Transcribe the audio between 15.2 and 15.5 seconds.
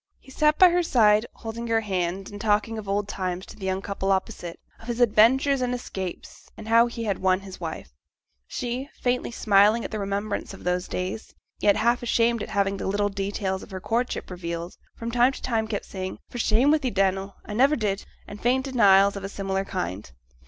to